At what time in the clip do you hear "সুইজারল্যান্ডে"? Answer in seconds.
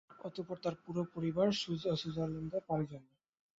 1.61-2.59